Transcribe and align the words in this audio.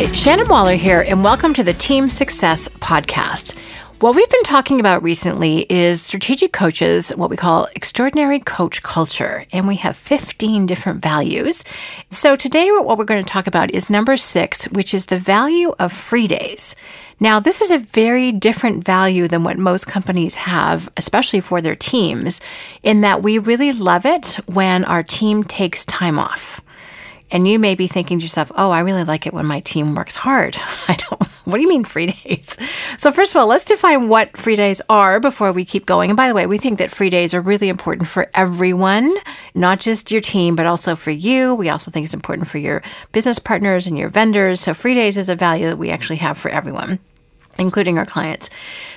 Hi, 0.00 0.06
Shannon 0.14 0.48
Waller 0.48 0.76
here, 0.76 1.02
and 1.02 1.22
welcome 1.22 1.52
to 1.52 1.62
the 1.62 1.74
Team 1.74 2.08
Success 2.08 2.68
Podcast. 2.68 3.54
What 3.98 4.14
we've 4.14 4.30
been 4.30 4.42
talking 4.44 4.80
about 4.80 5.02
recently 5.02 5.66
is 5.68 6.00
strategic 6.00 6.54
coaches, 6.54 7.10
what 7.10 7.28
we 7.28 7.36
call 7.36 7.68
extraordinary 7.74 8.40
coach 8.40 8.82
culture, 8.82 9.44
and 9.52 9.68
we 9.68 9.76
have 9.76 9.98
15 9.98 10.64
different 10.64 11.02
values. 11.02 11.64
So 12.08 12.34
today, 12.34 12.70
what 12.70 12.96
we're 12.96 13.04
going 13.04 13.22
to 13.22 13.30
talk 13.30 13.46
about 13.46 13.72
is 13.72 13.90
number 13.90 14.16
six, 14.16 14.64
which 14.68 14.94
is 14.94 15.04
the 15.04 15.18
value 15.18 15.74
of 15.78 15.92
free 15.92 16.26
days. 16.26 16.74
Now, 17.20 17.38
this 17.38 17.60
is 17.60 17.70
a 17.70 17.76
very 17.76 18.32
different 18.32 18.82
value 18.82 19.28
than 19.28 19.44
what 19.44 19.58
most 19.58 19.86
companies 19.86 20.34
have, 20.34 20.88
especially 20.96 21.40
for 21.40 21.60
their 21.60 21.76
teams, 21.76 22.40
in 22.82 23.02
that 23.02 23.22
we 23.22 23.36
really 23.36 23.74
love 23.74 24.06
it 24.06 24.36
when 24.46 24.86
our 24.86 25.02
team 25.02 25.44
takes 25.44 25.84
time 25.84 26.18
off. 26.18 26.62
And 27.30 27.46
you 27.46 27.58
may 27.58 27.74
be 27.74 27.86
thinking 27.86 28.18
to 28.18 28.24
yourself, 28.24 28.50
oh, 28.56 28.70
I 28.70 28.80
really 28.80 29.04
like 29.04 29.26
it 29.26 29.32
when 29.32 29.46
my 29.46 29.60
team 29.60 29.94
works 29.94 30.16
hard. 30.16 30.56
I 30.88 30.96
don't, 30.96 31.22
what 31.44 31.56
do 31.56 31.62
you 31.62 31.68
mean 31.68 31.84
free 31.84 32.06
days? 32.06 32.56
So, 32.98 33.12
first 33.12 33.32
of 33.32 33.36
all, 33.36 33.46
let's 33.46 33.64
define 33.64 34.08
what 34.08 34.36
free 34.36 34.56
days 34.56 34.80
are 34.88 35.20
before 35.20 35.52
we 35.52 35.64
keep 35.64 35.86
going. 35.86 36.10
And 36.10 36.16
by 36.16 36.28
the 36.28 36.34
way, 36.34 36.46
we 36.46 36.58
think 36.58 36.78
that 36.78 36.90
free 36.90 37.10
days 37.10 37.34
are 37.34 37.40
really 37.40 37.68
important 37.68 38.08
for 38.08 38.30
everyone, 38.34 39.16
not 39.54 39.80
just 39.80 40.10
your 40.10 40.20
team, 40.20 40.56
but 40.56 40.66
also 40.66 40.96
for 40.96 41.10
you. 41.10 41.54
We 41.54 41.68
also 41.68 41.90
think 41.90 42.04
it's 42.04 42.14
important 42.14 42.48
for 42.48 42.58
your 42.58 42.82
business 43.12 43.38
partners 43.38 43.86
and 43.86 43.96
your 43.96 44.08
vendors. 44.08 44.60
So, 44.60 44.74
free 44.74 44.94
days 44.94 45.16
is 45.18 45.28
a 45.28 45.36
value 45.36 45.66
that 45.66 45.78
we 45.78 45.90
actually 45.90 46.16
have 46.16 46.38
for 46.38 46.50
everyone 46.50 46.98
including 47.60 47.98
our 47.98 48.06
clients. 48.06 48.50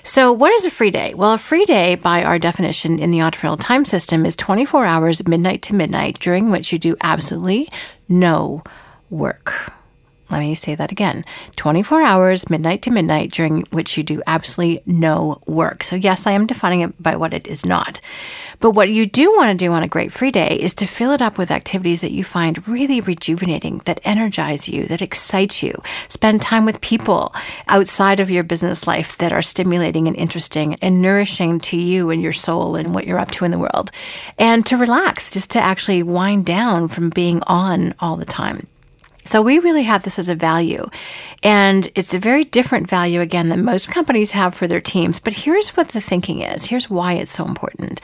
So, 0.04 0.32
what 0.32 0.52
is 0.54 0.66
a 0.66 0.72
free 0.72 0.92
day? 0.92 1.14
Well, 1.16 1.34
a 1.34 1.38
free 1.38 1.66
day, 1.66 1.96
by 1.96 2.24
our 2.24 2.40
definition 2.40 2.98
in 2.98 3.12
the 3.12 3.20
entrepreneurial 3.20 3.60
time 3.60 3.86
system, 3.86 4.26
is 4.26 4.36
24 4.36 4.86
hours, 4.86 5.28
midnight 5.28 5.62
to 5.64 5.76
midnight, 5.76 6.20
during 6.20 6.50
which 6.50 6.72
you 6.72 6.80
do 6.80 6.96
absolutely 7.02 7.70
no 8.10 8.64
work. 9.10 9.74
Let 10.34 10.40
me 10.40 10.56
say 10.56 10.74
that 10.74 10.92
again 10.92 11.26
24 11.58 12.02
hours, 12.02 12.50
midnight 12.50 12.82
to 12.82 12.90
midnight, 12.90 13.32
during 13.32 13.62
which 13.70 13.96
you 13.98 14.04
do 14.04 14.20
absolutely 14.26 14.82
no 14.88 15.40
work. 15.46 15.84
So, 15.84 15.96
yes, 15.96 16.26
I 16.26 16.32
am 16.32 16.48
defining 16.48 16.82
it 16.82 17.02
by 17.02 17.16
what 17.16 17.36
it 17.36 17.46
is 17.46 17.64
not. 17.68 18.02
But 18.60 18.72
what 18.72 18.90
you 18.90 19.06
do 19.06 19.32
want 19.36 19.52
to 19.52 19.66
do 19.66 19.72
on 19.74 19.84
a 19.84 19.88
great 19.88 20.12
free 20.12 20.32
day 20.32 20.58
is 20.60 20.74
to 20.76 20.88
fill 20.88 21.12
it 21.12 21.22
up 21.22 21.38
with 21.38 21.52
activities 21.52 22.02
that 22.02 22.14
you 22.14 22.24
find 22.24 22.68
really 22.68 23.00
rejuvenating, 23.00 23.84
that 23.86 24.02
energize 24.04 24.68
you, 24.68 24.88
that 24.88 25.04
excite 25.04 25.62
you. 25.62 25.80
Spend 26.08 26.42
time 26.42 26.66
with 26.66 26.82
people 26.82 27.36
outside 27.68 28.20
of 28.20 28.32
your 28.32 28.44
business 28.44 28.88
life 28.88 29.16
that 29.20 29.32
are 29.32 29.44
stimulating 29.44 30.08
and 30.08 30.18
interesting 30.18 30.76
and 30.82 31.00
nourishing 31.00 31.60
to 31.60 31.78
you 31.78 32.10
and 32.10 32.24
your 32.24 32.34
soul 32.34 32.76
and 32.76 32.96
what 32.96 33.06
you're 33.06 33.20
up 33.20 33.30
to 33.32 33.46
in 33.46 33.52
the 33.52 33.60
world. 33.60 33.92
And 34.40 34.66
to 34.66 34.78
relax, 34.78 35.30
just 35.30 35.52
to 35.52 35.60
actually 35.60 36.02
wind 36.02 36.48
down 36.48 36.88
from 36.88 37.12
being 37.12 37.44
on 37.44 37.94
all 38.00 38.16
the 38.16 38.26
time. 38.26 38.66
So 39.26 39.42
we 39.42 39.60
really 39.60 39.84
have 39.84 40.04
this 40.04 40.20
as 40.20 40.30
a 40.30 40.36
value. 40.36 40.90
And 41.44 41.92
it's 41.94 42.14
a 42.14 42.20
very 42.20 42.46
different 42.46 42.90
value, 42.90 43.20
again, 43.20 43.50
than 43.50 43.66
most 43.66 43.90
companies 43.90 44.32
have 44.32 44.56
for 44.56 44.66
their 44.66 44.80
teams. 44.82 45.20
But 45.20 45.34
here's 45.34 45.70
what 45.76 45.90
the 45.90 46.00
thinking 46.00 46.42
is 46.42 46.66
here's 46.66 46.90
why 46.90 47.14
it's 47.14 47.32
so 47.32 47.46
important. 47.46 48.00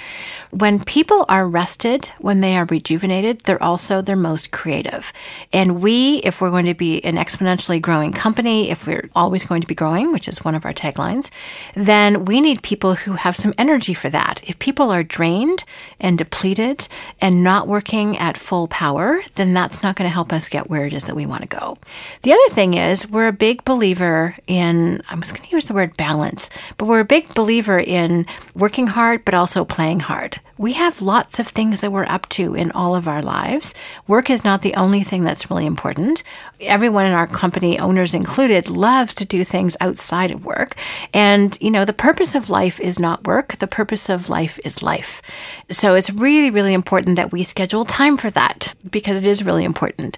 When 0.51 0.83
people 0.83 1.25
are 1.29 1.47
rested, 1.47 2.07
when 2.19 2.41
they 2.41 2.57
are 2.57 2.65
rejuvenated, 2.65 3.41
they're 3.41 3.61
also 3.63 4.01
their 4.01 4.15
most 4.15 4.51
creative. 4.51 5.13
And 5.53 5.81
we, 5.81 6.17
if 6.17 6.41
we're 6.41 6.49
going 6.49 6.65
to 6.65 6.73
be 6.73 7.03
an 7.05 7.15
exponentially 7.15 7.81
growing 7.81 8.11
company, 8.11 8.69
if 8.69 8.85
we're 8.85 9.09
always 9.15 9.45
going 9.45 9.61
to 9.61 9.67
be 9.67 9.75
growing, 9.75 10.11
which 10.11 10.27
is 10.27 10.43
one 10.43 10.55
of 10.55 10.65
our 10.65 10.73
taglines, 10.73 11.29
then 11.75 12.25
we 12.25 12.41
need 12.41 12.61
people 12.61 12.95
who 12.95 13.13
have 13.13 13.35
some 13.35 13.53
energy 13.57 13.93
for 13.93 14.09
that. 14.09 14.41
If 14.45 14.59
people 14.59 14.91
are 14.91 15.03
drained 15.03 15.63
and 15.99 16.17
depleted 16.17 16.87
and 17.21 17.43
not 17.43 17.67
working 17.67 18.17
at 18.17 18.37
full 18.37 18.67
power, 18.67 19.21
then 19.35 19.53
that's 19.53 19.81
not 19.81 19.95
going 19.95 20.09
to 20.09 20.13
help 20.13 20.33
us 20.33 20.49
get 20.49 20.69
where 20.69 20.85
it 20.85 20.93
is 20.93 21.05
that 21.05 21.15
we 21.15 21.25
want 21.25 21.43
to 21.43 21.47
go. 21.47 21.77
The 22.23 22.33
other 22.33 22.49
thing 22.49 22.73
is, 22.73 23.07
we're 23.07 23.28
a 23.29 23.33
big 23.33 23.63
believer 23.63 24.35
in, 24.47 25.01
I 25.09 25.15
was 25.15 25.31
going 25.31 25.47
to 25.47 25.55
use 25.55 25.65
the 25.65 25.73
word 25.73 25.95
balance, 25.95 26.49
but 26.77 26.85
we're 26.85 26.99
a 26.99 27.05
big 27.05 27.33
believer 27.33 27.79
in 27.79 28.25
working 28.55 28.87
hard, 28.87 29.23
but 29.23 29.33
also 29.33 29.63
playing 29.63 30.01
hard. 30.01 30.41
We 30.59 30.73
have 30.73 31.01
lots 31.01 31.39
of 31.39 31.47
things 31.47 31.79
that 31.79 31.93
we're 31.93 32.03
up 32.03 32.27
to 32.31 32.53
in 32.53 32.73
all 32.73 32.93
of 32.93 33.07
our 33.07 33.21
lives. 33.21 33.73
Work 34.07 34.29
is 34.29 34.43
not 34.43 34.61
the 34.61 34.75
only 34.75 35.03
thing 35.03 35.23
that's 35.23 35.49
really 35.49 35.65
important. 35.65 36.21
Everyone 36.59 37.05
in 37.05 37.13
our 37.13 37.27
company, 37.27 37.79
owners 37.79 38.13
included, 38.13 38.69
loves 38.69 39.15
to 39.15 39.25
do 39.25 39.45
things 39.45 39.77
outside 39.79 40.31
of 40.31 40.43
work. 40.43 40.75
And, 41.13 41.57
you 41.61 41.71
know, 41.71 41.85
the 41.85 41.93
purpose 41.93 42.35
of 42.35 42.49
life 42.49 42.77
is 42.81 42.99
not 42.99 43.25
work. 43.25 43.57
The 43.59 43.67
purpose 43.67 44.09
of 44.09 44.29
life 44.29 44.59
is 44.65 44.83
life. 44.83 45.21
So 45.69 45.95
it's 45.95 46.09
really, 46.09 46.49
really 46.49 46.73
important 46.73 47.15
that 47.15 47.31
we 47.31 47.43
schedule 47.43 47.85
time 47.85 48.17
for 48.17 48.29
that 48.31 48.75
because 48.91 49.17
it 49.17 49.25
is 49.25 49.45
really 49.45 49.63
important. 49.63 50.17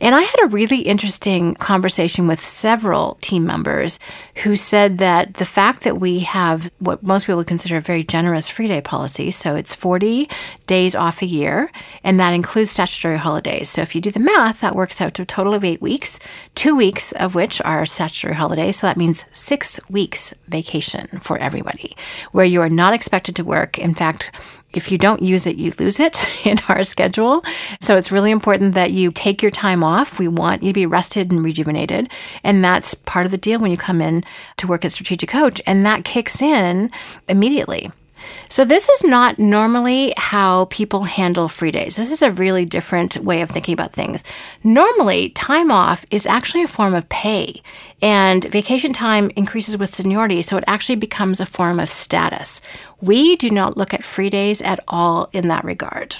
And 0.00 0.14
I 0.14 0.20
had 0.20 0.44
a 0.44 0.48
really 0.48 0.80
interesting 0.80 1.54
conversation 1.54 2.28
with 2.28 2.44
several 2.44 3.16
team 3.20 3.46
members 3.46 3.98
who 4.44 4.54
said 4.54 4.98
that 4.98 5.34
the 5.34 5.46
fact 5.46 5.82
that 5.84 5.98
we 5.98 6.20
have 6.20 6.70
what 6.78 7.02
most 7.02 7.24
people 7.24 7.38
would 7.38 7.46
consider 7.46 7.78
a 7.78 7.80
very 7.80 8.04
generous 8.04 8.48
free 8.48 8.68
day 8.68 8.80
policy, 8.80 9.30
so 9.30 9.56
it's 9.56 9.77
40 9.78 10.28
days 10.66 10.94
off 10.94 11.22
a 11.22 11.26
year, 11.26 11.70
and 12.02 12.18
that 12.18 12.34
includes 12.34 12.70
statutory 12.70 13.16
holidays. 13.16 13.68
So 13.68 13.80
if 13.80 13.94
you 13.94 14.00
do 14.00 14.10
the 14.10 14.18
math, 14.18 14.60
that 14.60 14.76
works 14.76 15.00
out 15.00 15.14
to 15.14 15.22
a 15.22 15.26
total 15.26 15.54
of 15.54 15.64
eight 15.64 15.80
weeks, 15.80 16.18
two 16.54 16.74
weeks 16.74 17.12
of 17.12 17.34
which 17.34 17.60
are 17.62 17.86
statutory 17.86 18.34
holidays. 18.34 18.78
So 18.78 18.86
that 18.86 18.96
means 18.96 19.24
six 19.32 19.80
weeks 19.88 20.34
vacation 20.48 21.20
for 21.20 21.38
everybody, 21.38 21.96
where 22.32 22.44
you 22.44 22.60
are 22.60 22.68
not 22.68 22.92
expected 22.92 23.36
to 23.36 23.44
work. 23.44 23.78
In 23.78 23.94
fact, 23.94 24.32
if 24.74 24.92
you 24.92 24.98
don't 24.98 25.22
use 25.22 25.46
it, 25.46 25.56
you 25.56 25.72
lose 25.78 25.98
it 25.98 26.26
in 26.44 26.58
our 26.68 26.82
schedule. 26.84 27.42
So 27.80 27.96
it's 27.96 28.12
really 28.12 28.30
important 28.30 28.74
that 28.74 28.90
you 28.90 29.10
take 29.10 29.42
your 29.42 29.50
time 29.50 29.82
off. 29.82 30.18
We 30.18 30.28
want 30.28 30.62
you 30.62 30.70
to 30.70 30.74
be 30.74 30.86
rested 30.86 31.30
and 31.30 31.42
rejuvenated. 31.42 32.10
And 32.44 32.62
that's 32.62 32.94
part 32.94 33.26
of 33.26 33.32
the 33.32 33.38
deal 33.38 33.60
when 33.60 33.70
you 33.70 33.76
come 33.76 34.00
in 34.00 34.24
to 34.58 34.66
work 34.66 34.84
as 34.84 34.92
strategic 34.92 35.28
coach. 35.28 35.62
And 35.66 35.86
that 35.86 36.04
kicks 36.04 36.42
in 36.42 36.90
immediately. 37.28 37.90
So, 38.48 38.64
this 38.64 38.88
is 38.88 39.04
not 39.04 39.38
normally 39.38 40.14
how 40.16 40.66
people 40.66 41.04
handle 41.04 41.48
free 41.48 41.70
days. 41.70 41.96
This 41.96 42.10
is 42.10 42.22
a 42.22 42.32
really 42.32 42.64
different 42.64 43.18
way 43.18 43.42
of 43.42 43.50
thinking 43.50 43.74
about 43.74 43.92
things. 43.92 44.24
Normally, 44.64 45.30
time 45.30 45.70
off 45.70 46.04
is 46.10 46.26
actually 46.26 46.62
a 46.62 46.68
form 46.68 46.94
of 46.94 47.08
pay, 47.08 47.62
and 48.00 48.44
vacation 48.44 48.92
time 48.92 49.30
increases 49.36 49.76
with 49.76 49.94
seniority, 49.94 50.42
so 50.42 50.56
it 50.56 50.64
actually 50.66 50.96
becomes 50.96 51.40
a 51.40 51.46
form 51.46 51.80
of 51.80 51.88
status. 51.88 52.60
We 53.00 53.36
do 53.36 53.50
not 53.50 53.76
look 53.76 53.92
at 53.92 54.04
free 54.04 54.30
days 54.30 54.62
at 54.62 54.80
all 54.88 55.28
in 55.32 55.48
that 55.48 55.64
regard. 55.64 56.16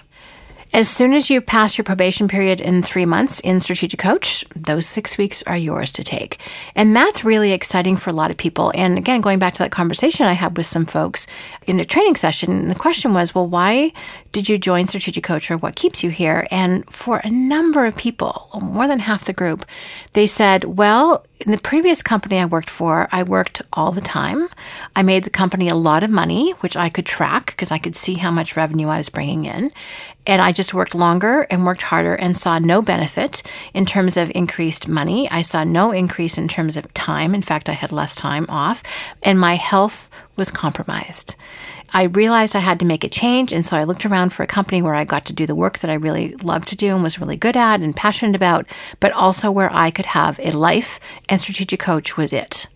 As 0.71 0.87
soon 0.87 1.15
as 1.15 1.31
you've 1.31 1.47
passed 1.47 1.79
your 1.79 1.85
probation 1.85 2.29
period 2.29 2.61
in 2.61 2.83
three 2.83 3.07
months 3.07 3.41
in 3.41 3.59
Strategic 3.59 3.99
Coach, 3.99 4.45
those 4.55 4.87
six 4.87 5.17
weeks 5.17 5.43
are 5.45 5.57
yours 5.57 5.93
to 5.93 6.05
take. 6.05 6.39
And 6.75 6.95
that's 6.95 7.25
really 7.25 7.53
exciting 7.53 7.97
for 7.97 8.11
a 8.11 8.13
lot 8.13 8.31
of 8.31 8.37
people. 8.37 8.71
And 8.75 8.99
again, 8.99 9.23
going 9.23 9.39
back 9.39 9.55
to 9.55 9.59
that 9.61 9.73
conversation 9.73 10.27
I 10.27 10.35
had 10.35 10.59
with 10.59 10.67
some 10.67 10.85
folks 10.85 11.27
in 11.67 11.81
a 11.81 11.87
training 11.87 12.17
session, 12.17 12.69
the 12.69 12.75
question 12.75 13.15
was, 13.15 13.35
well, 13.35 13.47
why 13.47 13.93
did 14.33 14.47
you 14.47 14.59
join 14.59 14.87
Strategic 14.87 15.25
Coach 15.25 15.51
or 15.51 15.57
what 15.57 15.75
keeps 15.75 16.05
you 16.05 16.11
here? 16.11 16.47
And 16.51 16.89
for 16.93 17.19
a 17.19 17.31
number 17.31 17.87
of 17.87 17.97
people, 17.97 18.51
more 18.61 18.87
than 18.87 18.99
half 18.99 19.25
the 19.25 19.33
group, 19.33 19.65
they 20.13 20.27
said, 20.27 20.65
well, 20.65 21.25
in 21.41 21.53
the 21.53 21.59
previous 21.59 22.03
company 22.03 22.39
I 22.39 22.45
worked 22.45 22.69
for, 22.69 23.09
I 23.11 23.23
worked 23.23 23.63
all 23.73 23.93
the 23.93 24.01
time. 24.01 24.49
I 24.97 25.03
made 25.03 25.25
the 25.25 25.31
company 25.31 25.69
a 25.69 25.75
lot 25.75 26.03
of 26.03 26.11
money, 26.11 26.51
which 26.61 26.77
I 26.77 26.91
could 26.91 27.07
track 27.07 27.47
because 27.47 27.71
I 27.71 27.79
could 27.79 27.97
see 27.97 28.15
how 28.15 28.31
much 28.31 28.57
revenue 28.57 28.89
I 28.89 28.99
was 28.99 29.09
bringing 29.09 29.45
in. 29.45 29.71
And 30.29 30.43
I 30.43 30.53
just 30.53 30.75
worked 30.75 30.95
longer 30.95 31.47
and 31.51 31.65
worked 31.65 31.83
harder 31.83 32.15
and 32.15 32.37
saw 32.37 32.59
no 32.59 32.83
benefit 32.83 33.43
in 33.73 33.87
terms 33.87 34.19
of 34.19 34.31
increased 34.35 34.87
money. 34.87 35.29
I 35.31 35.41
saw 35.41 35.65
no 35.65 35.91
increase 35.91 36.37
in 36.37 36.49
terms 36.49 36.77
of 36.77 36.93
time. 36.93 37.35
In 37.35 37.41
fact, 37.41 37.71
I 37.71 37.73
had 37.73 37.93
less 37.93 38.15
time 38.15 38.45
off, 38.51 38.83
and 39.23 39.41
my 39.41 39.57
health 39.57 40.11
was 40.37 40.51
compromised. 40.51 41.35
I 41.95 42.03
realized 42.03 42.55
I 42.55 42.59
had 42.59 42.79
to 42.81 42.85
make 42.85 43.05
a 43.05 43.09
change, 43.09 43.55
and 43.55 43.65
so 43.65 43.75
I 43.75 43.85
looked 43.85 44.05
around 44.05 44.35
for 44.35 44.43
a 44.43 44.47
company 44.47 44.83
where 44.83 44.95
I 44.95 45.05
got 45.05 45.25
to 45.27 45.33
do 45.33 45.47
the 45.47 45.55
work 45.55 45.79
that 45.79 45.91
I 45.91 45.95
really 45.95 46.35
loved 46.37 46.69
to 46.69 46.77
do 46.77 46.95
and 46.95 47.03
was 47.03 47.19
really 47.19 47.37
good 47.37 47.57
at 47.57 47.81
and 47.81 47.97
passionate 47.97 48.37
about, 48.37 48.67
but 49.01 49.13
also 49.13 49.51
where 49.51 49.73
I 49.75 49.91
could 49.91 50.05
have 50.07 50.39
a 50.41 50.51
life, 50.51 51.01
and 51.31 51.41
Strategic 51.41 51.81
Coach 51.81 52.19
was 52.19 52.35
it. 52.35 52.69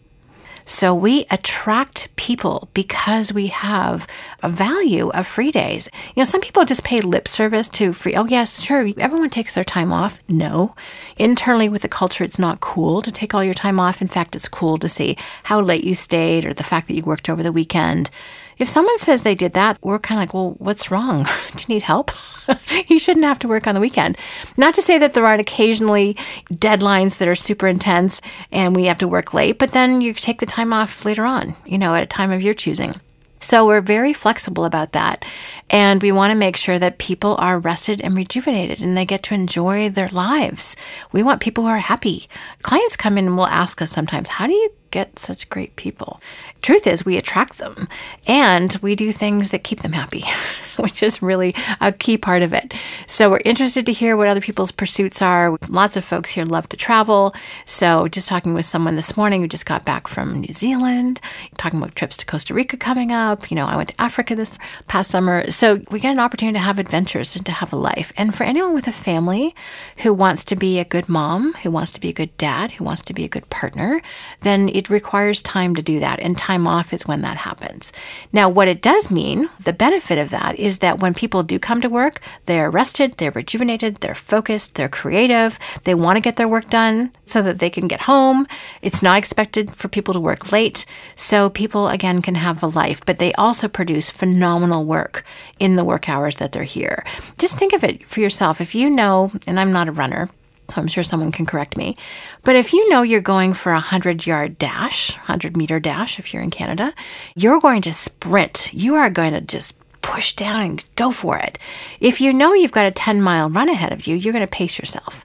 So 0.73 0.95
we 0.95 1.27
attract 1.31 2.09
people 2.17 2.71
because 2.73 3.31
we 3.31 3.49
have 3.49 4.07
a 4.43 4.49
value 4.49 5.11
of 5.11 5.27
free 5.27 5.53
days. 5.53 5.91
You 6.17 6.23
know, 6.23 6.25
some 6.25 6.41
people 6.41 6.65
just 6.65 6.83
pay 6.83 7.03
lip 7.03 7.29
service 7.29 7.69
to 7.69 7.93
free. 7.93 8.15
Oh, 8.17 8.25
yes, 8.25 8.63
sure. 8.63 8.89
Everyone 8.97 9.29
takes 9.29 9.55
their 9.55 9.65
time 9.65 9.93
off. 9.93 10.19
No. 10.29 10.75
Internally 11.19 11.69
with 11.69 11.83
the 11.83 11.89
culture, 11.89 12.25
it's 12.25 12.39
not 12.39 12.61
cool 12.61 13.03
to 13.03 13.13
take 13.13 13.35
all 13.35 13.45
your 13.45 13.53
time 13.53 13.79
off. 13.79 14.01
In 14.01 14.09
fact, 14.09 14.35
it's 14.35 14.49
cool 14.49 14.79
to 14.79 14.89
see 14.89 15.19
how 15.43 15.61
late 15.61 15.85
you 15.85 15.95
stayed 15.95 16.47
or 16.47 16.55
the 16.55 16.65
fact 16.65 16.89
that 16.89 16.95
you 16.95 17.03
worked 17.03 17.29
over 17.29 17.43
the 17.43 17.53
weekend. 17.53 18.11
If 18.59 18.69
someone 18.69 18.99
says 18.99 19.23
they 19.23 19.35
did 19.35 19.53
that, 19.55 19.79
we're 19.83 19.99
kind 19.99 20.19
of 20.19 20.23
like, 20.23 20.35
well, 20.35 20.55
what's 20.59 20.91
wrong? 20.91 21.25
Do 21.57 21.59
you 21.61 21.75
need 21.75 21.83
help? 21.83 22.11
you 22.89 22.99
shouldn't 22.99 23.25
have 23.25 23.39
to 23.41 23.49
work 23.49 23.67
on 23.67 23.75
the 23.75 23.81
weekend. 23.81 24.19
Not 24.57 24.75
to 24.75 24.83
say 24.83 24.99
that 24.99 25.15
there 25.15 25.27
aren't 25.27 25.41
occasionally 25.41 26.17
deadlines 26.53 27.19
that 27.19 27.29
are 27.29 27.35
super 27.35 27.67
intense 27.69 28.21
and 28.51 28.75
we 28.75 28.85
have 28.85 28.99
to 28.99 29.09
work 29.09 29.35
late, 29.35 29.59
but 29.59 29.73
then 29.73 30.01
you 30.01 30.13
take 30.13 30.41
the 30.41 30.47
time 30.47 30.73
off 30.73 31.05
later 31.05 31.25
on, 31.25 31.57
you 31.65 31.79
know, 31.79 31.95
at 31.95 32.03
a 32.03 32.07
time 32.07 32.31
of 32.33 32.43
your 32.43 32.55
choosing. 32.55 32.95
So 33.43 33.67
we're 33.67 33.81
very 33.81 34.13
flexible 34.13 34.65
about 34.65 34.93
that. 34.93 35.25
And 35.69 36.01
we 36.01 36.13
want 36.13 36.31
to 36.31 36.39
make 36.39 36.57
sure 36.57 36.79
that 36.79 36.99
people 36.99 37.35
are 37.39 37.59
rested 37.59 38.01
and 38.01 38.15
rejuvenated 38.15 38.81
and 38.81 38.97
they 38.97 39.05
get 39.05 39.25
to 39.25 39.35
enjoy 39.35 39.89
their 39.89 40.09
lives. 40.09 40.77
We 41.11 41.25
want 41.25 41.41
people 41.41 41.65
who 41.65 41.71
are 41.71 41.79
happy. 41.79 42.29
Clients 42.63 42.95
come 42.95 43.19
in 43.19 43.27
and 43.27 43.37
will 43.37 43.47
ask 43.47 43.83
us 43.83 43.91
sometimes, 43.91 44.29
how 44.29 44.47
do 44.47 44.53
you 44.53 44.71
get 44.93 45.19
such 45.19 45.49
great 45.49 45.75
people. 45.75 46.21
Truth 46.61 46.87
is, 46.87 47.05
we 47.05 47.17
attract 47.17 47.59
them 47.59 47.89
and 48.29 48.77
we 48.77 48.95
do 48.95 49.11
things 49.11 49.51
that 49.51 49.65
keep 49.65 49.81
them 49.81 49.95
happy, 49.95 50.25
which 50.77 51.03
is 51.03 51.21
really 51.21 51.57
a 51.81 51.91
key 51.91 52.17
part 52.17 52.43
of 52.43 52.53
it. 52.53 52.73
So, 53.09 53.31
we're 53.31 53.41
interested 53.45 53.85
to 53.87 53.93
hear 53.93 54.17
what 54.17 54.29
other 54.29 54.41
people's 54.41 54.71
pursuits 54.71 55.21
are. 55.21 55.59
Lots 55.69 55.97
of 55.97 56.05
folks 56.05 56.31
here 56.31 56.45
love 56.45 56.69
to 56.69 56.77
travel. 56.77 57.35
So, 57.67 58.07
just 58.07 58.29
talking 58.29 58.55
with 58.55 58.67
someone 58.67 58.95
this 58.95 59.17
morning 59.17 59.41
who 59.41 59.49
just 59.49 59.67
got 59.67 59.85
back 59.85 60.07
from 60.07 60.41
New 60.41 60.53
Zealand, 60.53 61.21
talking 61.59 61.81
about 61.81 61.97
trips 61.97 62.17
to 62.19 62.27
Costa 62.27 62.55
Rica 62.55 62.77
coming 62.77 63.11
up. 63.11 63.51
You 63.51 63.57
know, 63.57 63.67
I 63.67 63.77
went 63.77 63.89
to 63.89 64.01
Africa 64.01 64.37
this 64.37 64.59
past 64.87 65.11
summer. 65.11 65.51
So, 65.51 65.81
we 65.91 65.99
get 65.99 66.13
an 66.13 66.21
opportunity 66.21 66.59
to 66.59 66.65
have 66.65 66.79
adventures 66.79 67.35
and 67.35 67.45
to 67.47 67.53
have 67.53 67.73
a 67.73 67.77
life. 67.77 68.13
And 68.17 68.35
for 68.35 68.45
anyone 68.45 68.75
with 68.75 68.87
a 68.87 68.93
family 68.93 69.55
who 69.99 70.13
wants 70.13 70.45
to 70.45 70.55
be 70.55 70.79
a 70.79 70.85
good 70.85 71.09
mom, 71.09 71.55
who 71.63 71.71
wants 71.71 71.91
to 71.93 72.01
be 72.01 72.11
a 72.11 72.13
good 72.13 72.37
dad, 72.37 72.73
who 72.73 72.85
wants 72.85 73.03
to 73.03 73.15
be 73.15 73.25
a 73.25 73.29
good 73.29 73.49
partner, 73.51 74.01
then 74.43 74.69
it 74.69 74.82
requires 74.91 75.43
time 75.43 75.75
to 75.75 75.83
do 75.83 76.01
that, 76.01 76.21
and 76.21 76.37
time 76.37 76.67
off 76.67 76.93
is 76.93 77.07
when 77.07 77.23
that 77.23 77.37
happens. 77.37 77.93
Now, 78.33 78.49
what 78.49 78.69
it 78.69 78.83
does 78.83 79.11
mean, 79.11 79.49
the 79.65 79.73
benefit 79.73 80.19
of 80.19 80.31
that 80.31 80.59
is 80.59 80.79
that 80.79 81.01
when 81.01 81.15
people 81.15 81.43
do 81.43 81.59
come 81.59 81.81
to 81.81 81.89
work, 81.89 82.21
they're 82.47 82.71
rested, 82.71 83.17
they're 83.19 83.31
rejuvenated, 83.31 83.97
they're 83.97 84.15
focused, 84.15 84.75
they're 84.75 84.89
creative, 84.89 85.59
they 85.85 85.95
want 85.95 86.17
to 86.17 86.21
get 86.21 86.37
their 86.37 86.49
work 86.49 86.69
done 86.71 87.13
so 87.25 87.43
that 87.43 87.59
they 87.59 87.71
can 87.71 87.89
get 87.89 88.03
home. 88.03 88.47
It's 88.81 89.03
not 89.03 89.19
expected 89.19 89.75
for 89.75 89.89
people 89.89 90.15
to 90.15 90.21
work 90.21 90.53
late, 90.53 90.87
so 91.17 91.51
people 91.51 91.89
again 91.89 92.23
can 92.23 92.35
have 92.37 92.63
a 92.63 92.67
life, 92.67 93.01
but 93.07 93.19
they 93.19 93.33
also 93.35 93.69
produce 93.69 94.11
phenomenal 94.11 94.85
work 94.85 95.25
in 95.59 95.77
the 95.77 95.85
work 95.85 96.09
hours 96.09 96.37
that 96.37 96.53
they're 96.53 96.65
here. 96.65 97.05
Just 97.39 97.59
think 97.59 97.73
of 97.73 97.85
it 97.85 98.07
for 98.09 98.21
yourself. 98.21 98.61
If 98.61 98.75
you 98.75 98.91
know, 98.91 99.33
and 99.47 99.59
I'm 99.59 99.73
not 99.73 99.89
a 99.89 99.93
runner, 99.93 100.29
so 100.73 100.81
I'm 100.81 100.89
sure 100.89 101.05
someone 101.05 101.33
can 101.33 101.45
correct 101.45 101.77
me. 101.77 101.95
But 102.45 102.57
if 102.57 102.73
you 102.73 102.89
know 102.89 103.03
you're 103.03 103.21
going 103.21 103.53
for 103.53 103.73
a 103.73 103.77
100 103.77 104.27
yard 104.27 104.59
dash, 104.59 105.15
100 105.17 105.57
meter 105.57 105.79
dash, 105.79 106.19
if 106.19 106.33
you're 106.33 106.43
in 106.43 106.51
Canada, 106.51 106.95
you're 107.35 107.61
going 107.61 107.83
to 107.83 107.93
sprint. 107.93 108.73
You 108.73 108.95
are 108.95 109.11
going 109.11 109.33
to 109.33 109.41
just 109.41 109.75
push 110.01 110.35
down 110.35 110.61
and 110.61 110.85
go 110.97 111.13
for 111.13 111.39
it. 111.39 111.59
If 112.01 112.21
you 112.21 112.33
know 112.33 112.55
you've 112.55 112.73
got 112.73 112.87
a 112.87 112.91
10 112.91 113.23
mile 113.23 113.51
run 113.51 113.69
ahead 113.69 113.93
of 113.93 114.07
you, 114.07 114.17
you're 114.17 114.33
going 114.33 114.45
to 114.45 114.51
pace 114.51 114.79
yourself. 114.79 115.25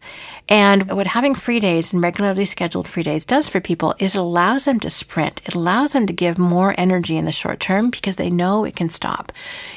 And 0.49 0.89
what 0.91 1.07
having 1.07 1.35
free 1.35 1.59
days 1.59 1.91
and 1.91 2.01
regularly 2.01 2.45
scheduled 2.45 2.87
free 2.87 3.03
days 3.03 3.25
does 3.25 3.49
for 3.49 3.59
people 3.59 3.95
is 3.99 4.15
it 4.15 4.19
allows 4.19 4.65
them 4.65 4.79
to 4.79 4.89
sprint. 4.89 5.41
It 5.45 5.55
allows 5.55 5.91
them 5.91 6.07
to 6.07 6.13
give 6.13 6.37
more 6.37 6.73
energy 6.77 7.17
in 7.17 7.25
the 7.25 7.31
short 7.33 7.59
term 7.59 7.89
because 7.89 8.15
they 8.15 8.29
know 8.29 8.63
it 8.63 8.75
can 8.75 8.89
stop. 8.89 9.33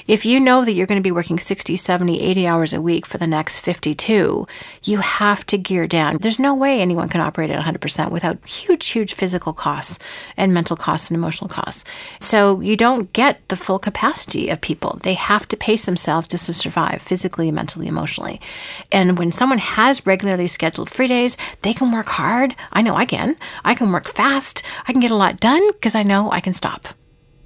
If 0.07 0.25
you 0.25 0.39
know 0.39 0.65
that 0.65 0.73
you're 0.73 0.87
going 0.87 1.01
to 1.01 1.07
be 1.07 1.11
working 1.11 1.41
60, 1.41 1.77
70, 1.77 2.21
80 2.21 2.47
hours 2.47 2.73
a 2.73 2.81
week 2.81 3.05
for 3.05 3.19
the 3.19 3.27
next 3.27 3.61
52, 3.61 4.47
you 4.85 4.99
have 4.99 5.45
to 5.47 5.59
gear 5.59 5.89
down. 5.89 6.19
There's 6.21 6.39
no 6.39 6.55
way 6.55 6.81
anyone 6.81 7.09
can 7.09 7.21
operate 7.21 7.51
at 7.51 7.63
100% 7.63 8.11
without 8.13 8.47
huge, 8.47 8.87
huge 8.87 9.15
physical 9.15 9.53
costs 9.53 9.99
and 10.37 10.55
mental 10.55 10.77
costs 10.77 11.11
and 11.11 11.17
emotional 11.17 11.49
costs. 11.49 11.85
So 12.21 12.61
you 12.61 12.77
don't 12.77 13.13
get 13.13 13.41
the 13.49 13.57
full 13.57 13.81
capacity 13.81 14.49
of 14.49 14.61
people. 14.61 15.01
They 15.03 15.15
have 15.15 15.49
to 15.49 15.57
pace 15.57 15.87
themselves 15.87 16.29
just 16.29 16.47
to 16.47 16.53
survive 16.53 17.03
physically, 17.03 17.51
mentally, 17.51 17.89
emotionally. 17.89 18.41
And 18.93 19.19
when 19.19 19.33
someone 19.33 19.59
has 19.59 20.07
regularly 20.07 20.47
scheduled 20.47 20.60
free 20.91 21.07
days, 21.07 21.37
they 21.63 21.75
can 21.75 21.93
work 21.93 22.09
hard. 22.09 22.55
I 22.73 22.83
know 22.83 22.95
I 22.95 23.05
can. 23.05 23.37
I 23.65 23.75
can 23.75 23.93
work 23.93 24.09
fast. 24.09 24.63
I 24.87 24.93
can 24.93 25.01
get 25.01 25.11
a 25.11 25.17
lot 25.17 25.41
done 25.41 25.73
because 25.73 25.95
I 25.95 26.03
know 26.03 26.31
I 26.31 26.41
can 26.41 26.55
stop. 26.55 26.89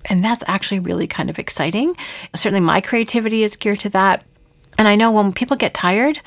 And 0.06 0.24
that's 0.24 0.44
actually 0.46 0.80
really 0.80 1.06
kind 1.06 1.30
of 1.30 1.38
exciting. 1.38 1.96
Certainly, 2.34 2.60
my 2.60 2.80
creativity 2.80 3.42
is 3.42 3.56
geared 3.56 3.80
to 3.80 3.88
that. 3.90 4.24
And 4.76 4.88
I 4.88 4.96
know 4.96 5.10
when 5.10 5.32
people 5.32 5.56
get 5.56 5.72
tired, 5.72 6.20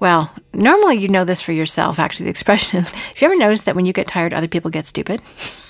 well, 0.00 0.30
normally 0.52 0.98
you 0.98 1.08
know 1.08 1.24
this 1.24 1.40
for 1.40 1.52
yourself. 1.52 1.98
Actually, 1.98 2.24
the 2.24 2.30
expression 2.36 2.78
is 2.78 2.88
if 2.88 3.20
you 3.20 3.26
ever 3.26 3.36
notice 3.36 3.62
that 3.62 3.74
when 3.74 3.86
you 3.86 3.92
get 3.92 4.06
tired, 4.06 4.32
other 4.32 4.48
people 4.48 4.70
get 4.70 4.86
stupid? 4.86 5.20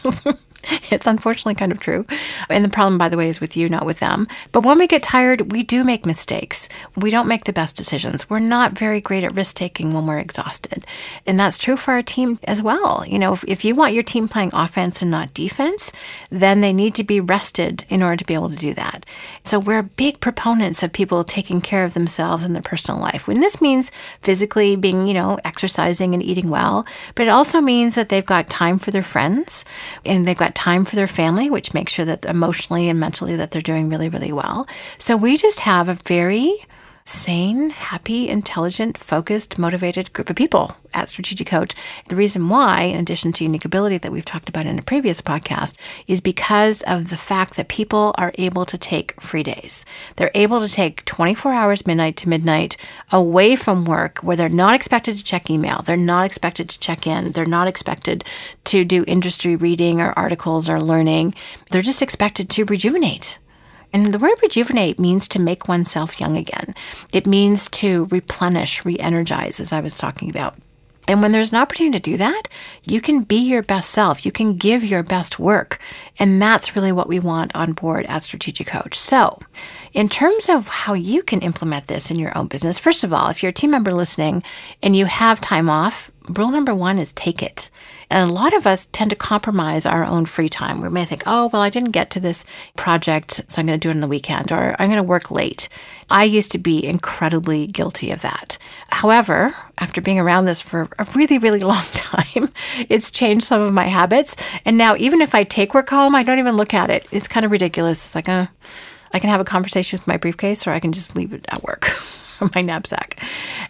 it's 0.90 1.06
unfortunately 1.06 1.54
kind 1.54 1.72
of 1.72 1.80
true. 1.80 2.06
And 2.48 2.64
the 2.64 2.68
problem, 2.68 2.98
by 2.98 3.08
the 3.08 3.16
way, 3.16 3.28
is 3.28 3.40
with 3.40 3.56
you, 3.56 3.68
not 3.68 3.86
with 3.86 4.00
them. 4.00 4.26
But 4.52 4.64
when 4.64 4.78
we 4.78 4.86
get 4.86 5.02
tired, 5.02 5.52
we 5.52 5.62
do 5.62 5.84
make 5.84 6.06
mistakes. 6.06 6.68
We 6.96 7.10
don't 7.10 7.28
make 7.28 7.44
the 7.44 7.52
best 7.52 7.76
decisions. 7.76 8.28
We're 8.28 8.38
not 8.38 8.78
very 8.78 9.00
great 9.00 9.24
at 9.24 9.34
risk 9.34 9.56
taking 9.56 9.92
when 9.92 10.06
we're 10.06 10.18
exhausted. 10.18 10.84
And 11.26 11.38
that's 11.38 11.58
true 11.58 11.76
for 11.76 11.92
our 11.92 12.02
team 12.02 12.38
as 12.44 12.62
well. 12.62 13.04
You 13.06 13.18
know, 13.18 13.32
if, 13.32 13.44
if 13.44 13.64
you 13.64 13.74
want 13.74 13.94
your 13.94 14.02
team 14.02 14.28
playing 14.28 14.50
offense 14.52 15.02
and 15.02 15.10
not 15.10 15.34
defense, 15.34 15.92
then 16.30 16.60
they 16.60 16.72
need 16.72 16.94
to 16.96 17.04
be 17.04 17.20
rested 17.20 17.84
in 17.88 18.02
order 18.02 18.16
to 18.16 18.24
be 18.24 18.34
able 18.34 18.50
to 18.50 18.56
do 18.56 18.74
that. 18.74 19.06
So 19.44 19.58
we're 19.58 19.82
big 19.82 20.20
proponents 20.20 20.82
of 20.82 20.92
people 20.92 21.24
taking 21.24 21.60
care 21.60 21.84
of 21.84 21.94
themselves 21.94 22.44
in 22.44 22.52
their 22.52 22.62
personal 22.62 23.00
life. 23.00 23.26
When 23.26 23.40
this 23.40 23.60
means 23.60 23.90
physically 24.22 24.76
being, 24.76 25.06
you 25.06 25.14
know, 25.14 25.38
exercising 25.44 26.14
and 26.14 26.22
eating 26.22 26.48
well, 26.48 26.86
but 27.14 27.26
it 27.26 27.30
also 27.30 27.60
means 27.60 27.94
that 27.94 28.08
they've 28.08 28.24
got 28.24 28.50
time 28.50 28.78
for 28.78 28.90
their 28.90 29.02
friends 29.02 29.64
and 30.04 30.26
they've 30.26 30.36
got 30.36 30.54
time 30.58 30.84
for 30.84 30.96
their 30.96 31.06
family, 31.06 31.48
which 31.48 31.72
makes 31.72 31.92
sure 31.92 32.04
that 32.04 32.24
emotionally 32.24 32.88
and 32.88 32.98
mentally 32.98 33.36
that 33.36 33.52
they're 33.52 33.62
doing 33.62 33.88
really, 33.88 34.08
really 34.08 34.32
well. 34.32 34.66
So 34.98 35.16
we 35.16 35.36
just 35.36 35.60
have 35.60 35.88
a 35.88 35.94
very 36.04 36.66
sane, 37.08 37.70
happy, 37.70 38.28
intelligent, 38.28 38.98
focused, 38.98 39.58
motivated 39.58 40.12
group 40.12 40.28
of 40.28 40.36
people 40.36 40.76
at 40.92 41.08
Strategic 41.08 41.46
Coach. 41.46 41.74
The 42.08 42.16
reason 42.16 42.50
why, 42.50 42.82
in 42.82 43.00
addition 43.00 43.32
to 43.32 43.44
unique 43.44 43.64
ability 43.64 43.96
that 43.98 44.12
we've 44.12 44.26
talked 44.26 44.50
about 44.50 44.66
in 44.66 44.78
a 44.78 44.82
previous 44.82 45.22
podcast, 45.22 45.76
is 46.06 46.20
because 46.20 46.82
of 46.82 47.08
the 47.08 47.16
fact 47.16 47.56
that 47.56 47.68
people 47.68 48.14
are 48.18 48.34
able 48.34 48.66
to 48.66 48.76
take 48.76 49.18
free 49.20 49.42
days. 49.42 49.86
They're 50.16 50.30
able 50.34 50.60
to 50.60 50.68
take 50.68 51.02
24 51.06 51.54
hours, 51.54 51.86
midnight 51.86 52.18
to 52.18 52.28
midnight, 52.28 52.76
away 53.10 53.56
from 53.56 53.86
work 53.86 54.18
where 54.18 54.36
they're 54.36 54.50
not 54.50 54.74
expected 54.74 55.16
to 55.16 55.24
check 55.24 55.48
email. 55.48 55.80
They're 55.80 55.96
not 55.96 56.26
expected 56.26 56.68
to 56.68 56.78
check 56.78 57.06
in. 57.06 57.32
They're 57.32 57.46
not 57.46 57.68
expected 57.68 58.22
to 58.64 58.84
do 58.84 59.04
industry 59.06 59.56
reading 59.56 60.02
or 60.02 60.12
articles 60.12 60.68
or 60.68 60.78
learning. 60.78 61.34
They're 61.70 61.80
just 61.80 62.02
expected 62.02 62.50
to 62.50 62.66
rejuvenate 62.66 63.38
and 63.92 64.12
the 64.12 64.18
word 64.18 64.38
rejuvenate 64.42 64.98
means 64.98 65.28
to 65.28 65.40
make 65.40 65.68
oneself 65.68 66.20
young 66.20 66.36
again. 66.36 66.74
It 67.12 67.26
means 67.26 67.68
to 67.70 68.06
replenish, 68.10 68.84
re 68.84 68.98
energize, 68.98 69.60
as 69.60 69.72
I 69.72 69.80
was 69.80 69.96
talking 69.96 70.28
about. 70.30 70.56
And 71.08 71.22
when 71.22 71.32
there's 71.32 71.52
an 71.52 71.58
opportunity 71.58 71.98
to 71.98 72.10
do 72.10 72.16
that, 72.18 72.42
you 72.84 73.00
can 73.00 73.22
be 73.22 73.36
your 73.36 73.62
best 73.62 73.90
self. 73.90 74.26
You 74.26 74.30
can 74.30 74.58
give 74.58 74.84
your 74.84 75.02
best 75.02 75.38
work. 75.38 75.80
And 76.18 76.40
that's 76.40 76.76
really 76.76 76.92
what 76.92 77.08
we 77.08 77.18
want 77.18 77.56
on 77.56 77.72
board 77.72 78.04
at 78.06 78.24
Strategic 78.24 78.66
Coach. 78.66 78.98
So, 78.98 79.38
in 79.94 80.10
terms 80.10 80.50
of 80.50 80.68
how 80.68 80.92
you 80.92 81.22
can 81.22 81.40
implement 81.40 81.86
this 81.86 82.10
in 82.10 82.18
your 82.18 82.36
own 82.36 82.46
business, 82.46 82.78
first 82.78 83.04
of 83.04 83.12
all, 83.12 83.30
if 83.30 83.42
you're 83.42 83.50
a 83.50 83.54
team 83.54 83.70
member 83.70 83.94
listening 83.94 84.42
and 84.82 84.94
you 84.94 85.06
have 85.06 85.40
time 85.40 85.70
off, 85.70 86.10
rule 86.30 86.50
number 86.50 86.74
one 86.74 86.98
is 86.98 87.12
take 87.12 87.42
it. 87.42 87.70
And 88.10 88.28
a 88.28 88.32
lot 88.32 88.54
of 88.54 88.66
us 88.66 88.88
tend 88.92 89.10
to 89.10 89.16
compromise 89.16 89.84
our 89.84 90.04
own 90.04 90.24
free 90.24 90.48
time. 90.48 90.80
We 90.80 90.88
may 90.88 91.04
think, 91.04 91.24
oh, 91.26 91.48
well, 91.52 91.60
I 91.60 91.68
didn't 91.68 91.90
get 91.90 92.10
to 92.10 92.20
this 92.20 92.44
project, 92.76 93.42
so 93.48 93.60
I'm 93.60 93.66
going 93.66 93.78
to 93.78 93.84
do 93.84 93.90
it 93.90 93.94
on 93.94 94.00
the 94.00 94.06
weekend, 94.06 94.50
or 94.50 94.74
I'm 94.78 94.88
going 94.88 94.96
to 94.96 95.02
work 95.02 95.30
late. 95.30 95.68
I 96.08 96.24
used 96.24 96.52
to 96.52 96.58
be 96.58 96.84
incredibly 96.84 97.66
guilty 97.66 98.10
of 98.10 98.22
that. 98.22 98.56
However, 98.88 99.54
after 99.76 100.00
being 100.00 100.18
around 100.18 100.46
this 100.46 100.60
for 100.60 100.88
a 100.98 101.04
really, 101.14 101.38
really 101.38 101.60
long 101.72 101.84
time, 101.94 102.52
it's 102.88 103.10
changed 103.10 103.46
some 103.46 103.60
of 103.60 103.74
my 103.74 103.84
habits. 103.84 104.36
And 104.64 104.78
now, 104.78 104.96
even 104.96 105.20
if 105.20 105.34
I 105.34 105.44
take 105.44 105.74
work 105.74 105.90
home, 105.90 106.14
I 106.14 106.22
don't 106.22 106.38
even 106.38 106.56
look 106.56 106.72
at 106.72 106.90
it. 106.90 107.06
It's 107.10 107.28
kind 107.28 107.44
of 107.44 107.52
ridiculous. 107.52 108.04
It's 108.06 108.14
like, 108.14 108.28
uh, 108.28 108.46
I 109.12 109.18
can 109.18 109.30
have 109.30 109.40
a 109.40 109.44
conversation 109.44 109.98
with 109.98 110.06
my 110.06 110.16
briefcase, 110.16 110.66
or 110.66 110.70
I 110.70 110.80
can 110.80 110.92
just 110.92 111.14
leave 111.14 111.32
it 111.32 111.44
at 111.48 111.62
work. 111.62 111.90
my 112.54 112.62
knapsack. 112.62 113.20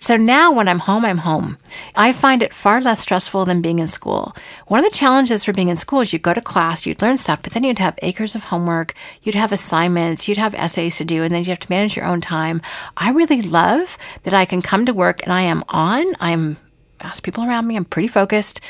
So 0.00 0.16
now 0.16 0.52
when 0.52 0.68
I'm 0.68 0.80
home, 0.80 1.04
I'm 1.04 1.18
home. 1.18 1.58
I 1.94 2.12
find 2.12 2.42
it 2.42 2.54
far 2.54 2.80
less 2.80 3.00
stressful 3.00 3.44
than 3.44 3.62
being 3.62 3.78
in 3.78 3.88
school. 3.88 4.34
One 4.66 4.84
of 4.84 4.90
the 4.90 4.96
challenges 4.96 5.44
for 5.44 5.52
being 5.52 5.68
in 5.68 5.76
school 5.76 6.00
is 6.00 6.12
you 6.12 6.18
go 6.18 6.34
to 6.34 6.40
class, 6.40 6.86
you'd 6.86 7.02
learn 7.02 7.16
stuff, 7.16 7.40
but 7.42 7.52
then 7.52 7.64
you'd 7.64 7.78
have 7.78 7.98
acres 8.02 8.34
of 8.34 8.44
homework, 8.44 8.94
you'd 9.22 9.34
have 9.34 9.52
assignments, 9.52 10.28
you'd 10.28 10.38
have 10.38 10.54
essays 10.54 10.96
to 10.98 11.04
do, 11.04 11.22
and 11.22 11.34
then 11.34 11.42
you 11.42 11.50
have 11.50 11.58
to 11.60 11.70
manage 11.70 11.96
your 11.96 12.06
own 12.06 12.20
time. 12.20 12.62
I 12.96 13.10
really 13.10 13.42
love 13.42 13.98
that 14.22 14.34
I 14.34 14.44
can 14.44 14.62
come 14.62 14.86
to 14.86 14.94
work 14.94 15.22
and 15.22 15.32
I 15.32 15.42
am 15.42 15.64
on, 15.68 16.14
I'm 16.20 16.58
ask 17.00 17.22
people 17.22 17.44
around 17.44 17.66
me. 17.66 17.76
I'm 17.76 17.84
pretty 17.84 18.08
focused. 18.08 18.60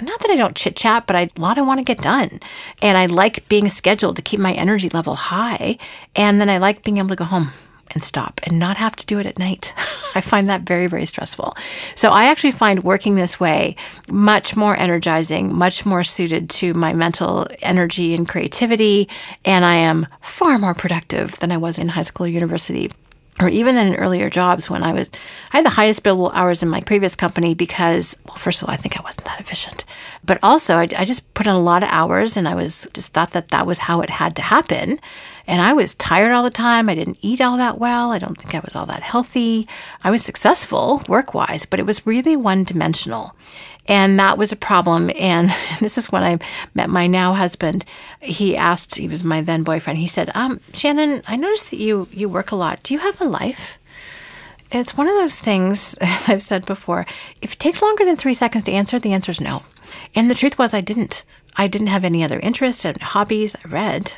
Not 0.00 0.20
that 0.20 0.30
I 0.30 0.36
don't 0.36 0.56
chit 0.56 0.74
chat, 0.74 1.06
but 1.06 1.16
I, 1.16 1.30
a 1.36 1.40
lot 1.40 1.58
I 1.58 1.62
want 1.62 1.80
to 1.80 1.84
get 1.84 2.02
done. 2.02 2.40
And 2.82 2.96
I 2.96 3.06
like 3.06 3.48
being 3.48 3.68
scheduled 3.68 4.16
to 4.16 4.22
keep 4.22 4.40
my 4.40 4.52
energy 4.54 4.88
level 4.88 5.16
high. 5.16 5.78
And 6.16 6.40
then 6.40 6.48
I 6.48 6.56
like 6.56 6.82
being 6.82 6.96
able 6.96 7.10
to 7.10 7.16
go 7.16 7.24
home 7.24 7.52
and 7.92 8.02
stop 8.02 8.40
and 8.44 8.58
not 8.58 8.76
have 8.76 8.96
to 8.96 9.06
do 9.06 9.18
it 9.18 9.26
at 9.26 9.38
night. 9.38 9.74
I 10.14 10.20
find 10.20 10.48
that 10.48 10.62
very, 10.62 10.86
very 10.86 11.06
stressful. 11.06 11.56
So 11.94 12.10
I 12.10 12.26
actually 12.26 12.52
find 12.52 12.84
working 12.84 13.14
this 13.14 13.40
way 13.40 13.76
much 14.08 14.56
more 14.56 14.76
energizing, 14.76 15.54
much 15.54 15.84
more 15.84 16.04
suited 16.04 16.50
to 16.50 16.74
my 16.74 16.92
mental 16.92 17.46
energy 17.62 18.14
and 18.14 18.28
creativity. 18.28 19.08
And 19.44 19.64
I 19.64 19.76
am 19.76 20.06
far 20.22 20.58
more 20.58 20.74
productive 20.74 21.38
than 21.40 21.52
I 21.52 21.56
was 21.56 21.78
in 21.78 21.88
high 21.88 22.02
school 22.02 22.26
or 22.26 22.28
university 22.28 22.90
or 23.40 23.48
even 23.48 23.76
in 23.76 23.96
earlier 23.96 24.30
jobs 24.30 24.70
when 24.70 24.82
I 24.82 24.92
was, 24.92 25.10
I 25.52 25.56
had 25.56 25.66
the 25.66 25.70
highest 25.70 26.02
billable 26.02 26.30
hours 26.34 26.62
in 26.62 26.68
my 26.68 26.80
previous 26.80 27.16
company 27.16 27.54
because, 27.54 28.16
well, 28.26 28.36
first 28.36 28.62
of 28.62 28.68
all, 28.68 28.74
I 28.74 28.76
think 28.76 28.96
I 28.96 29.02
wasn't 29.02 29.24
that 29.24 29.40
efficient, 29.40 29.84
but 30.24 30.38
also 30.42 30.76
I, 30.76 30.88
I, 30.96 31.04
just 31.04 31.34
put 31.34 31.46
in 31.46 31.52
a 31.52 31.60
lot 31.60 31.82
of 31.82 31.88
hours 31.90 32.36
and 32.36 32.48
I 32.48 32.54
was 32.54 32.86
just 32.94 33.12
thought 33.12 33.32
that 33.32 33.48
that 33.48 33.66
was 33.66 33.78
how 33.78 34.02
it 34.02 34.10
had 34.10 34.36
to 34.36 34.42
happen. 34.42 35.00
And 35.46 35.60
I 35.60 35.72
was 35.72 35.94
tired 35.94 36.32
all 36.32 36.42
the 36.42 36.50
time. 36.50 36.88
I 36.88 36.94
didn't 36.94 37.18
eat 37.20 37.40
all 37.40 37.56
that 37.58 37.78
well. 37.78 38.12
I 38.12 38.18
don't 38.18 38.38
think 38.38 38.54
I 38.54 38.60
was 38.60 38.74
all 38.74 38.86
that 38.86 39.02
healthy. 39.02 39.68
I 40.02 40.10
was 40.10 40.22
successful 40.22 41.02
work 41.08 41.34
wise, 41.34 41.66
but 41.66 41.78
it 41.78 41.86
was 41.86 42.06
really 42.06 42.36
one 42.36 42.64
dimensional. 42.64 43.34
And 43.86 44.18
that 44.18 44.38
was 44.38 44.52
a 44.52 44.56
problem. 44.56 45.10
And 45.16 45.54
this 45.80 45.98
is 45.98 46.10
when 46.10 46.24
I 46.24 46.38
met 46.74 46.88
my 46.88 47.06
now 47.06 47.34
husband. 47.34 47.84
He 48.20 48.56
asked, 48.56 48.94
he 48.94 49.08
was 49.08 49.22
my 49.22 49.42
then 49.42 49.62
boyfriend, 49.62 49.98
he 49.98 50.06
said, 50.06 50.30
um, 50.34 50.60
Shannon, 50.72 51.22
I 51.26 51.36
noticed 51.36 51.70
that 51.70 51.80
you, 51.80 52.08
you 52.10 52.28
work 52.28 52.50
a 52.50 52.56
lot. 52.56 52.82
Do 52.82 52.94
you 52.94 53.00
have 53.00 53.20
a 53.20 53.24
life? 53.24 53.78
It's 54.72 54.96
one 54.96 55.08
of 55.08 55.14
those 55.14 55.38
things, 55.38 55.94
as 56.00 56.28
I've 56.28 56.42
said 56.42 56.66
before, 56.66 57.06
if 57.42 57.52
it 57.52 57.58
takes 57.58 57.82
longer 57.82 58.04
than 58.04 58.16
three 58.16 58.34
seconds 58.34 58.64
to 58.64 58.72
answer, 58.72 58.98
the 58.98 59.12
answer 59.12 59.30
is 59.30 59.40
no. 59.40 59.62
And 60.14 60.30
the 60.30 60.34
truth 60.34 60.58
was, 60.58 60.72
I 60.72 60.80
didn't. 60.80 61.24
I 61.56 61.68
didn't 61.68 61.86
have 61.88 62.04
any 62.04 62.24
other 62.24 62.40
interests 62.40 62.84
and 62.84 63.00
hobbies. 63.00 63.54
I 63.64 63.68
read, 63.68 64.12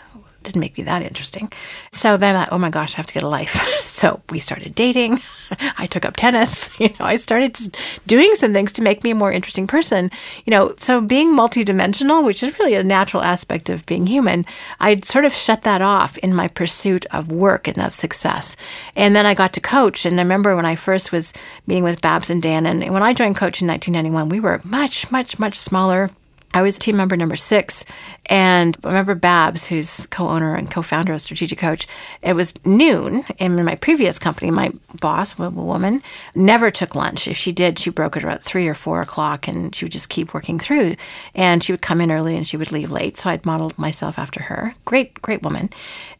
didn't 0.47 0.61
make 0.61 0.79
me 0.79 0.85
that 0.85 1.03
interesting. 1.03 1.53
So 1.91 2.17
then 2.17 2.37
I, 2.37 2.49
oh 2.50 2.59
my 2.59 2.71
gosh, 2.71 2.95
I 2.95 2.97
have 2.99 3.07
to 3.09 3.15
get 3.15 3.23
a 3.23 3.29
life. 3.29 3.61
so 3.85 4.23
we 4.31 4.38
started 4.38 4.75
dating. 4.75 5.21
I 5.76 5.87
took 5.87 6.05
up 6.05 6.17
tennis. 6.17 6.71
You 6.87 6.91
know, 7.00 7.07
I 7.07 7.17
started 7.17 7.76
doing 8.07 8.35
some 8.35 8.53
things 8.53 8.73
to 8.75 8.83
make 8.83 9.03
me 9.03 9.11
a 9.11 9.15
more 9.15 9.33
interesting 9.33 9.67
person. 9.67 10.11
You 10.45 10.50
know, 10.53 10.75
so 10.79 11.00
being 11.00 11.31
multidimensional, 11.31 12.25
which 12.25 12.43
is 12.43 12.57
really 12.59 12.75
a 12.75 12.85
natural 12.85 13.23
aspect 13.23 13.71
of 13.71 13.85
being 13.87 14.07
human, 14.07 14.45
I'd 14.79 15.05
sort 15.05 15.25
of 15.25 15.33
shut 15.33 15.62
that 15.62 15.83
off 15.83 16.17
in 16.19 16.35
my 16.35 16.49
pursuit 16.49 17.07
of 17.07 17.33
work 17.33 17.67
and 17.67 17.79
of 17.79 17.95
success. 17.95 18.57
And 18.95 19.17
then 19.17 19.26
I 19.26 19.35
got 19.35 19.53
to 19.55 19.61
coach. 19.61 20.05
And 20.05 20.21
I 20.21 20.23
remember 20.23 20.55
when 20.55 20.67
I 20.67 20.76
first 20.76 21.11
was 21.12 21.33
meeting 21.67 21.83
with 21.83 22.03
Babs 22.03 22.31
and 22.31 22.43
Dan, 22.43 22.67
and 22.67 22.93
when 22.93 23.03
I 23.03 23.15
joined 23.15 23.37
coach 23.37 23.61
in 23.61 23.69
1991, 23.69 24.29
we 24.29 24.38
were 24.38 24.61
much, 24.62 25.11
much, 25.11 25.38
much 25.38 25.57
smaller 25.59 26.11
I 26.56 26.62
was 26.62 26.78
team 26.78 26.96
member 26.96 27.18
number 27.18 27.36
six. 27.36 27.84
And 28.28 28.76
I 28.82 28.88
remember 28.88 29.14
Babs, 29.14 29.66
who's 29.66 30.06
co 30.06 30.28
owner 30.28 30.54
and 30.54 30.70
co 30.70 30.80
founder 30.80 31.12
of 31.12 31.20
Strategic 31.20 31.58
Coach, 31.58 31.86
it 32.22 32.34
was 32.34 32.54
noon. 32.64 33.25
And 33.38 33.58
in 33.58 33.64
my 33.64 33.75
previous 33.76 34.18
company, 34.18 34.50
my 34.50 34.72
boss, 34.98 35.38
a 35.38 35.50
woman, 35.50 36.02
never 36.34 36.70
took 36.70 36.94
lunch. 36.94 37.28
If 37.28 37.36
she 37.36 37.52
did, 37.52 37.78
she 37.78 37.90
broke 37.90 38.16
it 38.16 38.25
about 38.25 38.42
three 38.42 38.66
or 38.66 38.75
four 38.75 39.02
o'clock 39.02 39.46
and 39.46 39.75
she 39.75 39.84
would 39.84 39.92
just 39.92 40.08
keep 40.08 40.32
working 40.32 40.58
through. 40.58 40.96
And 41.34 41.62
she 41.62 41.72
would 41.72 41.82
come 41.82 42.00
in 42.00 42.10
early 42.10 42.36
and 42.36 42.46
she 42.46 42.56
would 42.56 42.72
leave 42.72 42.90
late. 42.90 43.18
So 43.18 43.28
I'd 43.28 43.44
modeled 43.44 43.78
myself 43.78 44.18
after 44.18 44.42
her. 44.44 44.75
Great, 44.86 45.20
great 45.20 45.42
woman, 45.42 45.68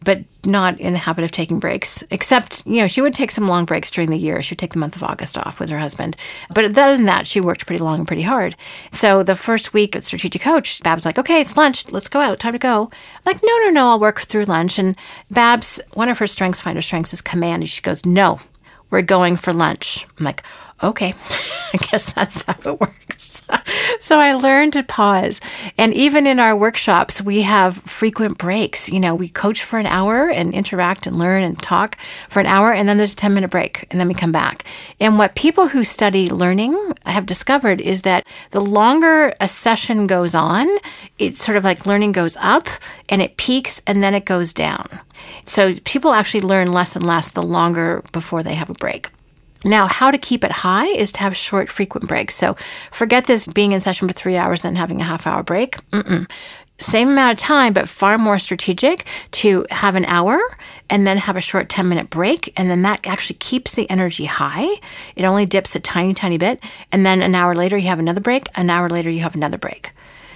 but 0.05 0.21
not 0.45 0.79
in 0.79 0.93
the 0.93 0.99
habit 1.01 1.25
of 1.25 1.33
taking 1.33 1.59
breaks, 1.59 2.05
except, 2.11 2.65
you 2.67 2.81
know, 2.81 2.87
she 2.87 3.01
would 3.01 3.15
take 3.15 3.33
some 3.33 3.49
long 3.49 3.65
breaks 3.65 3.91
during 3.91 4.11
the 4.11 4.17
year. 4.17 4.41
She 4.43 4.53
would 4.53 4.61
take 4.61 4.75
the 4.75 4.79
month 4.79 4.95
of 4.95 5.03
August 5.03 5.37
off 5.39 5.59
with 5.59 5.71
her 5.71 5.79
husband. 5.79 6.17
But 6.55 6.67
other 6.67 6.97
than 6.97 7.07
that, 7.07 7.27
she 7.27 7.41
worked 7.41 7.67
pretty 7.67 7.83
long 7.83 7.99
and 7.99 8.07
pretty 8.07 8.23
hard. 8.23 8.55
So 8.93 9.25
the 9.25 9.35
first 9.35 9.73
week 9.73 9.97
at 9.97 10.05
Strategic 10.05 10.26
Coach, 10.31 10.83
Babs 10.83 11.05
like, 11.05 11.19
okay, 11.19 11.41
it's 11.41 11.57
lunch. 11.57 11.91
Let's 11.91 12.09
go 12.09 12.21
out. 12.21 12.41
Time 12.41 12.53
to 12.53 12.59
go. 12.59 12.91
I'm 12.93 13.23
like, 13.25 13.41
no, 13.45 13.59
no, 13.59 13.71
no. 13.71 13.89
I'll 13.89 14.01
work 14.01 14.21
through 14.21 14.45
lunch. 14.45 14.79
And 14.79 14.97
Babs, 15.31 15.81
one 15.95 16.09
of 16.09 16.19
her 16.19 16.27
strengths, 16.27 16.61
finder 16.61 16.83
strengths 16.83 17.15
is 17.15 17.21
command. 17.21 17.63
And 17.63 17.71
she 17.71 17.83
goes, 17.83 18.05
no, 18.05 18.41
we're 18.91 19.03
going 19.03 19.37
for 19.37 19.53
lunch. 19.53 20.07
I'm 20.19 20.25
like, 20.25 20.43
okay, 20.83 21.15
I 21.73 21.77
guess 21.79 22.13
that's 22.13 22.43
how 22.45 22.57
it 22.65 22.81
works. 22.81 23.43
so 24.01 24.19
I 24.19 24.35
learned 24.35 24.75
to 24.75 24.83
pause. 24.83 25.41
And 25.79 25.95
even 25.95 26.27
in 26.27 26.39
our 26.39 26.57
workshops, 26.57 27.21
we 27.21 27.43
have 27.43 27.77
frequent 27.79 28.39
breaks. 28.39 28.89
You 28.89 29.01
know, 29.01 29.15
we 29.15 29.29
coach 29.29 29.63
for 29.63 29.79
an 29.79 29.87
hour 29.87 30.29
and 30.29 30.55
interact 30.55 31.07
and 31.07 31.19
learn 31.19 31.43
and 31.43 31.61
talk 31.61 31.97
for 32.29 32.41
an 32.41 32.47
hour, 32.47 32.73
and 32.73 32.89
then 32.89 32.97
there's 32.97 33.13
a 33.13 33.17
10 33.17 33.35
minute 33.35 33.51
break, 33.51 33.87
and 33.91 34.01
then 34.01 34.09
we 34.09 34.15
come 34.15 34.33
back. 34.33 34.65
And 35.01 35.19
what 35.19 35.35
people 35.35 35.69
who 35.69 35.85
study 35.85 36.29
learning 36.29 36.95
have 37.05 37.27
discovered 37.27 37.81
is 37.81 38.03
that 38.03 38.27
the 38.51 38.61
longer 38.61 39.35
a 39.41 39.49
session 39.49 40.07
goes 40.07 40.35
on, 40.35 40.69
it's 41.19 41.45
sort 41.45 41.57
of 41.57 41.65
like 41.65 41.87
learning 41.87 42.13
goes 42.13 42.37
up 42.41 42.69
and 43.09 43.23
it 43.23 43.37
peaks 43.37 43.81
and 43.87 44.03
then 44.03 44.15
it 44.15 44.25
goes 44.25 44.53
down. 44.53 45.01
So 45.45 45.75
people 45.85 46.13
actually 46.13 46.41
learn 46.41 46.73
less 46.73 46.97
and 46.97 47.07
less 47.07 47.31
the 47.31 47.43
longer 47.43 48.03
before 48.13 48.43
they 48.43 48.55
have 48.55 48.71
a 48.71 48.75
break. 48.75 49.11
Now, 49.65 49.87
how 49.87 50.11
to 50.11 50.19
keep 50.19 50.45
it 50.45 50.53
high 50.53 50.87
is 50.87 51.13
to 51.13 51.21
have 51.21 51.37
short, 51.37 51.71
frequent 51.71 52.09
breaks. 52.09 52.35
So 52.35 52.57
forget 52.91 53.27
this 53.27 53.47
being 53.47 53.73
in 53.73 53.81
session 53.81 54.07
for 54.07 54.15
three 54.15 54.37
hours, 54.37 54.61
then 54.61 54.77
having 54.77 55.01
a 55.01 55.05
half 55.05 55.27
hour 55.27 55.43
break. 55.43 55.77
Mm-mm. 55.91 56.31
Same 56.79 57.09
amount 57.09 57.39
of 57.39 57.43
time, 57.43 57.73
but 57.73 57.89
far 57.89 58.19
more 58.19 58.39
strategic 58.39 59.07
to 59.31 59.65
have 59.71 59.97
an 59.97 60.05
hour 60.05 60.39
and 60.91 61.07
then 61.07 61.17
have 61.17 61.37
a 61.37 61.41
short 61.41 61.71
10 61.71 61.89
minute 61.89 62.11
break. 62.11 62.53
And 62.57 62.71
then 62.71 62.83
that 62.83 63.07
actually 63.07 63.37
keeps 63.37 63.75
the 63.75 63.89
energy 63.89 64.27
high. 64.27 64.69
It 65.17 65.25
only 65.25 65.47
dips 65.47 65.75
a 65.75 65.81
tiny, 65.81 66.13
tiny 66.13 66.37
bit. 66.37 66.63
And 66.93 67.07
then 67.07 67.23
an 67.23 67.35
hour 67.35 67.55
later, 67.55 67.79
you 67.79 67.89
have 67.89 67.99
another 67.99 68.21
break. 68.21 68.49
An 68.57 68.69
hour 68.69 68.91
later, 68.91 69.09
you 69.09 69.21
have 69.21 69.35
another 69.35 69.57
break. 69.57 69.93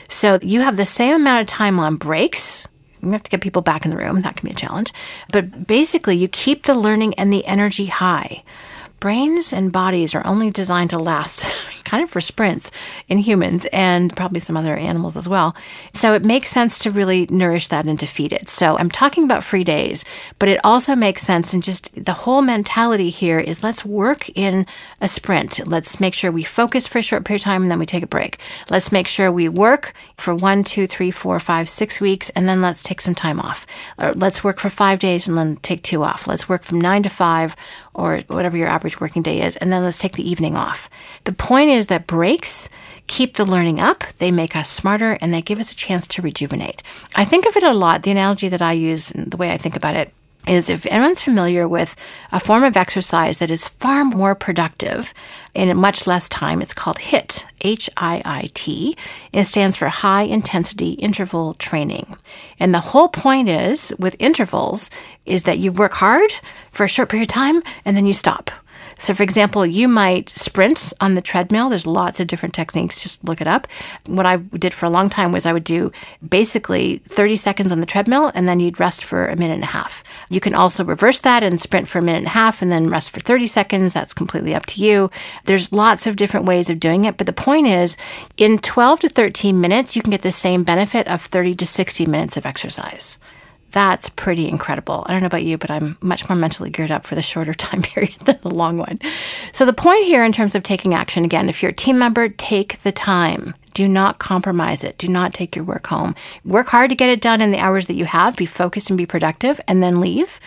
So 0.09 0.39
you 0.41 0.62
have 0.62 0.79
the 0.79 0.87
same 0.87 1.15
amount 1.15 1.43
of 1.43 1.47
time 1.47 1.79
on 1.79 1.97
breaks 1.97 2.67
you 3.03 3.11
have 3.12 3.23
to 3.23 3.31
get 3.31 3.41
people 3.41 3.62
back 3.62 3.85
in 3.85 3.91
the 3.91 3.97
room. 3.97 4.21
That 4.21 4.37
can 4.37 4.47
be 4.47 4.53
a 4.53 4.57
challenge. 4.57 4.93
But 5.33 5.67
basically, 5.67 6.17
you 6.17 6.29
keep 6.29 6.65
the 6.65 6.75
learning 6.75 7.15
and 7.15 7.33
the 7.33 7.45
energy 7.47 7.87
high 7.87 8.43
brains 9.00 9.52
and 9.52 9.73
bodies 9.73 10.14
are 10.14 10.26
only 10.26 10.50
designed 10.50 10.90
to 10.90 10.99
last 10.99 11.45
kind 11.85 12.04
of 12.04 12.11
for 12.11 12.21
sprints 12.21 12.71
in 13.09 13.19
humans 13.19 13.66
and 13.73 14.14
probably 14.14 14.38
some 14.38 14.57
other 14.57 14.76
animals 14.76 15.16
as 15.16 15.26
well. 15.26 15.57
So 15.92 16.12
it 16.12 16.25
makes 16.25 16.50
sense 16.50 16.78
to 16.80 16.90
really 16.90 17.26
nourish 17.30 17.69
that 17.69 17.87
and 17.87 17.99
to 17.99 18.07
feed 18.07 18.33
it. 18.33 18.49
So 18.49 18.78
I'm 18.78 18.90
talking 18.90 19.25
about 19.25 19.42
free 19.42 19.64
days, 19.64 20.04
but 20.38 20.49
it 20.49 20.61
also 20.62 20.95
makes 20.95 21.23
sense 21.23 21.52
and 21.52 21.62
just 21.62 21.90
the 21.97 22.12
whole 22.12 22.42
mentality 22.42 23.11
here 23.11 23.40
is 23.40 23.64
let's 23.64 23.85
work 23.85 24.28
in 24.37 24.66
a 25.00 25.09
sprint. 25.09 25.66
Let's 25.66 25.99
make 25.99 26.14
sure 26.14 26.30
we 26.30 26.45
focus 26.45 26.87
for 26.87 26.99
a 26.99 27.02
short 27.02 27.25
period 27.25 27.40
of 27.40 27.45
time 27.45 27.62
and 27.62 27.71
then 27.71 27.78
we 27.78 27.87
take 27.87 28.04
a 28.04 28.07
break. 28.09 28.38
Let's 28.69 28.92
make 28.92 29.09
sure 29.09 29.33
we 29.33 29.49
work 29.49 29.95
for 30.21 30.35
one, 30.35 30.65
two, 30.65 30.87
three, 30.87 31.11
four, 31.11 31.41
five, 31.41 31.69
six 31.69 32.00
weeks, 32.00 32.31
and 32.31 32.49
then 32.49 32.61
let's 32.61 32.83
take 32.83 33.00
some 33.00 33.15
time 33.15 33.41
off. 33.41 33.67
Or 33.99 34.12
let's 34.12 34.45
work 34.45 34.59
for 34.59 34.71
five 34.71 34.99
days 34.99 35.27
and 35.27 35.37
then 35.37 35.57
take 35.57 35.83
two 35.83 36.03
off. 36.05 36.27
Let's 36.27 36.49
work 36.49 36.62
from 36.62 36.81
nine 36.81 37.03
to 37.03 37.09
five 37.09 37.57
or 37.95 38.21
whatever 38.29 38.57
your 38.57 38.69
average 38.69 39.00
working 39.00 39.23
day 39.23 39.43
is, 39.43 39.57
and 39.57 39.73
then 39.73 39.83
let's 39.83 39.99
take 39.99 40.17
the 40.17 40.29
evening 40.29 40.57
off. 40.57 40.89
The 41.25 41.33
point 41.33 41.71
is 41.71 41.89
that 41.89 42.07
breaks 42.07 42.69
keep 43.11 43.35
the 43.35 43.45
learning 43.45 43.81
up, 43.81 44.05
they 44.19 44.31
make 44.31 44.55
us 44.55 44.71
smarter, 44.71 45.19
and 45.21 45.35
they 45.35 45.43
give 45.43 45.59
us 45.59 45.73
a 45.73 45.77
chance 45.77 46.07
to 46.07 46.23
rejuvenate. 46.23 46.81
I 47.17 47.25
think 47.25 47.45
of 47.45 47.57
it 47.57 47.65
a 47.65 47.73
lot. 47.73 48.05
The 48.05 48.12
analogy 48.12 48.49
that 48.49 48.62
I 48.62 48.73
use, 48.73 49.11
and 49.11 49.33
the 49.33 49.37
way 49.37 49.50
I 49.50 49.59
think 49.59 49.75
about 49.75 49.97
it, 49.97 50.12
is 50.47 50.69
if 50.69 50.87
anyone's 50.87 51.21
familiar 51.21 51.69
with 51.69 51.95
a 52.33 52.41
form 52.41 52.65
of 52.65 52.77
exercise 52.77 53.39
that 53.39 53.51
is 53.51 53.69
far 53.69 54.05
more 54.05 54.35
productive 54.35 55.13
in 55.55 55.77
much 55.77 56.07
less 56.07 56.29
time, 56.29 56.63
it's 56.63 56.75
called 56.75 56.99
HIT, 56.99 57.45
H 57.61 57.91
I 57.97 58.23
I 58.25 58.51
T. 58.55 58.97
It 59.33 59.45
stands 59.45 59.77
for 59.77 59.89
high 59.89 60.23
intensity 60.23 60.93
interval 60.93 61.55
training. 61.55 62.17
And 62.59 62.75
the 62.75 62.81
whole 62.81 63.09
point 63.09 63.49
is 63.49 63.93
with 63.99 64.17
intervals 64.19 64.91
is 65.27 65.43
that 65.45 65.59
you 65.59 65.73
work 65.73 65.93
hard 65.93 66.31
for 66.73 66.85
a 66.85 66.89
short 66.89 67.09
period 67.09 67.31
of 67.31 67.35
time 67.35 67.63
and 67.85 67.97
then 67.97 68.07
you 68.07 68.13
stop. 68.13 68.51
So, 69.00 69.14
for 69.14 69.23
example, 69.23 69.64
you 69.64 69.88
might 69.88 70.28
sprint 70.28 70.92
on 71.00 71.14
the 71.14 71.23
treadmill. 71.23 71.71
There's 71.71 71.87
lots 71.87 72.21
of 72.21 72.26
different 72.26 72.54
techniques. 72.54 73.02
Just 73.02 73.25
look 73.25 73.40
it 73.40 73.47
up. 73.47 73.66
What 74.04 74.26
I 74.26 74.37
did 74.37 74.75
for 74.75 74.85
a 74.85 74.90
long 74.90 75.09
time 75.09 75.33
was 75.33 75.47
I 75.47 75.54
would 75.54 75.64
do 75.64 75.90
basically 76.28 76.99
30 77.09 77.37
seconds 77.37 77.73
on 77.73 77.80
the 77.80 77.87
treadmill 77.87 78.30
and 78.35 78.47
then 78.47 78.61
you'd 78.61 78.78
rest 78.78 79.02
for 79.02 79.26
a 79.26 79.37
minute 79.37 79.54
and 79.54 79.64
a 79.64 79.69
half. 79.69 80.04
You 80.28 80.38
can 80.38 80.54
also 80.54 80.85
reverse 80.85 81.21
that 81.21 81.42
and 81.42 81.59
sprint 81.59 81.88
for 81.88 81.99
a 81.99 82.02
minute 82.02 82.19
and 82.19 82.26
a 82.26 82.30
half 82.30 82.61
and 82.61 82.71
then 82.71 82.90
rest 82.90 83.11
for 83.11 83.21
30 83.21 83.47
seconds. 83.47 83.95
That's 83.95 84.12
completely 84.12 84.54
up 84.54 84.66
to 84.66 84.85
you. 84.85 85.11
There's 85.47 85.73
lots 85.73 86.07
of 86.07 86.16
different 86.16 86.45
ways 86.45 86.69
of 86.69 86.78
doing 86.78 87.07
it. 87.07 87.16
But 87.16 87.26
the 87.26 87.33
point 87.33 87.69
is, 87.69 87.97
in 88.37 88.59
12 88.59 89.00
to 89.00 89.09
13 89.09 89.59
minutes, 89.59 89.97
you 89.97 90.02
can 90.02 90.11
get 90.11 90.21
the 90.21 90.30
same 90.30 90.62
benefit 90.62 91.09
of 91.09 91.23
30 91.23 91.54
to 91.54 91.64
60 91.64 92.04
minutes 92.04 92.37
of 92.37 92.45
exercise 92.45 93.16
that's 93.71 94.11
pretty 94.11 94.49
incredible. 94.49 95.05
I 95.07 95.12
don't 95.12 95.21
know 95.21 95.27
about 95.27 95.45
you, 95.45 95.59
but 95.59 95.71
I'm 95.71 95.97
much 96.00 96.29
more 96.29 96.37
mentally 96.37 96.71
geared 96.71 96.91
up 96.91 97.07
for 97.07 97.15
the 97.15 97.23
shorter 97.23 97.55
time 97.67 97.83
period 97.83 98.19
than 98.21 98.39
the 98.43 98.55
long 98.55 98.79
one. 98.79 98.99
So, 99.53 99.65
the 99.67 99.73
point 99.73 100.05
here 100.05 100.25
in 100.25 100.33
terms 100.33 100.55
of 100.55 100.62
taking 100.62 100.95
action 100.95 101.25
again, 101.25 101.49
if 101.49 101.62
you're 101.62 101.71
a 101.71 101.75
team 101.75 101.99
member, 101.99 102.29
take 102.29 102.83
the 102.83 102.93
time. 102.93 103.55
Do 103.75 103.89
not 103.89 104.19
compromise 104.19 104.85
it. 104.85 104.99
Do 104.99 105.09
not 105.09 105.35
take 105.35 105.55
your 105.55 105.65
work 105.65 105.87
home. 105.87 106.15
Work 106.45 106.69
hard 106.69 106.91
to 106.91 106.97
get 106.97 107.11
it 107.11 107.21
done 107.21 107.41
in 107.41 107.50
the 107.50 107.59
hours 107.59 107.87
that 107.87 107.95
you 107.95 108.05
have. 108.05 108.37
Be 108.37 108.47
focused 108.47 108.91
and 108.91 108.97
be 108.97 109.07
productive, 109.07 109.61
and 109.69 109.83
then 109.83 110.00
leave. 110.00 110.41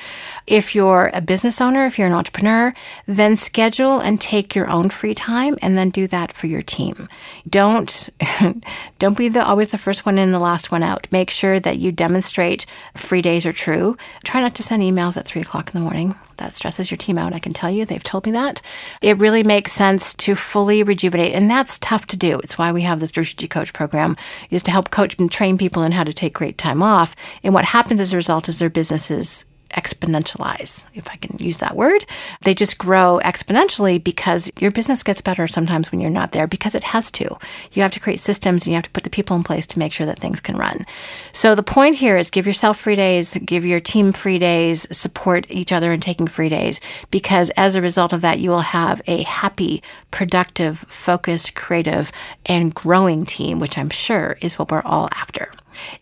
If 0.46 0.76
you're 0.76 1.10
a 1.14 1.22
business 1.22 1.62
owner, 1.62 1.86
if 1.86 1.98
you're 1.98 2.08
an 2.08 2.14
entrepreneur, 2.14 2.74
then 3.08 3.38
schedule 3.38 4.00
and 4.00 4.20
take 4.20 4.56
your 4.56 4.70
own 4.70 4.90
free 4.90 5.16
time 5.16 5.58
and 5.62 5.78
then 5.78 5.90
do 5.90 6.06
that 6.08 6.34
for 6.34 6.48
your 6.48 6.62
team. 6.62 7.08
Don't 7.50 8.10
don't 9.00 9.18
be 9.18 9.30
the 9.30 9.46
always 9.46 9.70
the 9.70 9.78
first 9.78 10.06
one 10.06 10.18
in 10.18 10.32
the 10.32 10.40
last 10.40 10.70
one 10.70 10.84
out. 10.84 11.08
Make 11.12 11.30
sure 11.30 11.60
that 11.62 11.78
you 11.78 11.92
demonstrate 11.92 12.66
free 12.96 13.22
days 13.22 13.46
are 13.46 13.54
true. 13.54 13.98
Try 14.26 14.42
not 14.42 14.56
to 14.56 14.64
send 14.64 14.84
emails 14.84 15.16
at 15.16 15.26
three 15.26 15.42
o'clock 15.42 15.74
in 15.74 15.80
the 15.80 15.84
morning. 15.84 16.16
That 16.38 16.56
stresses 16.56 16.90
your 16.92 16.98
team 16.98 17.18
out. 17.18 17.34
I 17.34 17.40
can 17.40 17.54
tell 17.54 17.70
you, 17.70 17.86
they've 17.86 18.04
told 18.04 18.26
me 18.26 18.32
that. 18.32 18.62
It 19.02 19.20
really 19.20 19.44
makes 19.44 19.72
sense 19.72 20.14
to 20.16 20.36
fully 20.36 20.84
rejuvenate, 20.84 21.34
and 21.34 21.50
that's 21.50 21.80
tough 21.80 22.08
to 22.08 22.18
do. 22.18 22.40
It's 22.40 22.58
why 22.58 22.72
we 22.72 22.82
have 22.82 23.00
the 23.00 23.08
strategic 23.14 23.52
coach 23.52 23.74
program 23.74 24.16
is 24.50 24.64
to 24.64 24.72
help 24.72 24.90
coach 24.90 25.18
and 25.20 25.32
train 25.32 25.58
people 25.58 25.84
in 25.84 25.92
how 25.92 26.04
to 26.04 26.14
take 26.14 26.34
great 26.34 26.58
time 26.58 26.82
off. 26.82 27.16
And 27.44 27.54
what 27.54 27.66
happens 27.66 28.00
as 28.00 28.14
a 28.14 28.16
result 28.16 28.50
is 28.50 28.60
their 28.60 28.70
businesses 28.70 29.46
exponentialize, 29.76 30.88
if 30.94 31.08
I 31.10 31.16
can 31.18 31.38
use 31.38 31.60
that 31.60 31.76
word. 31.76 32.06
They 32.42 32.54
just 32.54 32.78
grow 32.78 33.20
exponentially 33.24 34.04
because 34.04 34.52
your 34.60 34.72
business 34.72 35.04
gets 35.04 35.22
better 35.22 35.48
sometimes 35.48 35.92
when 35.92 36.02
you're 36.02 36.10
not 36.10 36.32
there 36.32 36.48
because 36.48 36.76
it 36.76 36.84
has 36.84 37.12
to. 37.12 37.38
You 37.74 37.82
have 37.82 37.92
to 37.92 38.00
create 38.00 38.20
systems 38.20 38.64
and 38.64 38.68
you 38.68 38.76
have 38.76 38.84
to 38.84 38.92
put 38.92 39.04
the 39.04 39.10
people 39.10 39.36
in 39.36 39.44
place 39.44 39.68
to 39.68 39.80
make 39.80 39.92
sure 39.92 40.06
that 40.06 40.20
things 40.20 40.40
can 40.40 40.58
run. 40.58 40.86
So 41.32 41.56
the 41.56 41.64
point 41.64 41.96
here 41.96 42.18
is 42.18 42.30
give 42.30 42.48
yourself 42.48 42.80
free 42.80 42.96
days, 42.96 43.38
give 43.46 43.66
your 43.66 43.80
team 43.80 44.12
free 44.12 44.40
days, 44.40 44.88
support 44.96 45.46
each 45.50 45.72
other 45.72 45.92
in 45.92 46.00
taking 46.00 46.28
free 46.28 46.50
days 46.50 46.80
because 47.12 47.50
as 47.52 47.76
a 47.76 47.82
result 47.82 48.14
of 48.14 48.22
that, 48.22 48.40
you 48.40 48.50
will 48.50 48.62
have 48.62 49.02
a 49.08 49.24
happy, 49.24 49.82
productive, 50.12 50.80
focused, 50.88 51.56
creative, 51.56 52.12
and 52.46 52.74
growing 52.74 53.26
team, 53.26 53.60
which 53.60 53.78
I'm 53.78 53.90
sure 53.90 54.38
is 54.42 54.60
what 54.60 54.72
we're 54.72 54.82
all 54.82 55.10
after. 55.12 55.52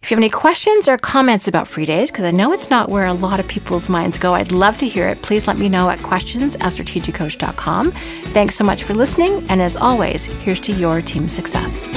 If 0.01 0.09
you 0.09 0.15
have 0.15 0.23
any 0.23 0.29
questions 0.29 0.87
or 0.87 0.97
comments 0.97 1.47
about 1.47 1.67
free 1.67 1.85
days, 1.85 2.11
because 2.11 2.25
I 2.25 2.31
know 2.31 2.53
it's 2.53 2.69
not 2.69 2.89
where 2.89 3.05
a 3.05 3.13
lot 3.13 3.39
of 3.39 3.47
people's 3.47 3.89
minds 3.89 4.17
go, 4.17 4.33
I'd 4.33 4.51
love 4.51 4.77
to 4.79 4.87
hear 4.87 5.07
it. 5.07 5.21
Please 5.21 5.47
let 5.47 5.57
me 5.57 5.69
know 5.69 5.89
at 5.89 6.01
questions 6.03 6.55
at 6.55 6.73
strategiccoach.com. 6.73 7.91
Thanks 7.91 8.55
so 8.55 8.63
much 8.63 8.83
for 8.83 8.93
listening. 8.93 9.45
And 9.49 9.61
as 9.61 9.77
always, 9.77 10.25
here's 10.25 10.59
to 10.61 10.71
your 10.73 11.01
team 11.01 11.29
success. 11.29 11.87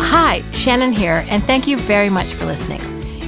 Hi, 0.00 0.42
Shannon 0.52 0.92
here, 0.92 1.24
and 1.28 1.42
thank 1.44 1.66
you 1.66 1.76
very 1.76 2.10
much 2.10 2.28
for 2.34 2.44
listening. 2.44 2.80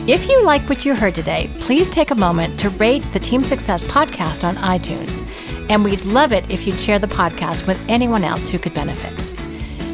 If 0.09 0.29
you 0.29 0.43
like 0.45 0.69
what 0.69 0.85
you 0.85 0.95
heard 0.95 1.15
today, 1.15 1.51
please 1.61 1.89
take 1.89 2.11
a 2.11 2.15
moment 2.15 2.59
to 2.61 2.71
rate 2.71 3.05
the 3.13 3.21
Team 3.21 3.45
Success 3.45 3.85
podcast 3.85 4.45
on 4.45 4.57
iTunes. 4.57 5.27
And 5.71 5.85
we'd 5.85 6.05
love 6.05 6.33
it 6.33 6.51
if 6.51 6.67
you'd 6.67 6.77
share 6.77 6.99
the 6.99 7.07
podcast 7.07 7.69
with 7.69 7.79
anyone 7.89 8.25
else 8.25 8.49
who 8.49 8.59
could 8.59 8.75
benefit. 8.75 9.30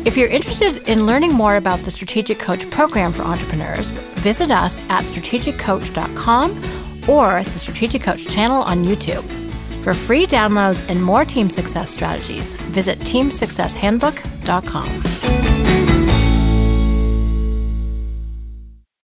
If 0.07 0.17
you're 0.17 0.29
interested 0.29 0.89
in 0.89 1.05
learning 1.05 1.33
more 1.33 1.57
about 1.57 1.81
the 1.81 1.91
Strategic 1.91 2.39
Coach 2.39 2.71
program 2.71 3.13
for 3.13 3.23
entrepreneurs, 3.23 3.97
visit 4.23 4.53
us 4.53 4.81
at 4.89 5.03
strategiccoach.com 5.03 7.11
or 7.11 7.43
the 7.43 7.59
Strategic 7.59 8.03
Coach 8.03 8.29
channel 8.29 8.63
on 8.63 8.85
YouTube. 8.85 9.25
For 9.83 9.95
free 9.95 10.25
downloads 10.25 10.89
and 10.89 11.03
more 11.03 11.25
team 11.25 11.51
success 11.51 11.91
strategies, 11.91 12.55
visit 12.55 13.01
teamsuccesshandbook.com. 13.01 15.36